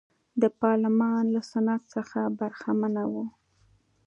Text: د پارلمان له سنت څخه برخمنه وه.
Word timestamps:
د 0.41 0.43
پارلمان 0.61 1.23
له 1.35 1.41
سنت 1.51 1.81
څخه 1.95 2.19
برخمنه 2.39 3.03
وه. 3.13 3.25